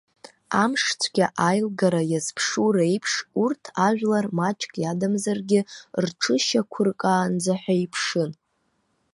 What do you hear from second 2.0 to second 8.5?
иазԥшу реиԥш, урҭ ажәлар маҷк иадамзаргьы рҽышьақәыркаанӡа ҳәа иԥшын.